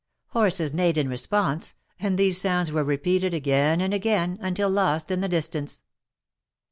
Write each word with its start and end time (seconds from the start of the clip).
Horses 0.29 0.73
neighed 0.73 0.97
in 0.97 1.07
response, 1.07 1.75
and 1.99 2.17
these 2.17 2.41
sounds 2.41 2.71
were 2.71 2.83
repeated 2.83 3.35
again 3.35 3.79
and 3.81 3.93
again, 3.93 4.39
until 4.41 4.67
lost 4.67 5.11
in 5.11 5.21
the 5.21 5.29
distance. 5.29 5.83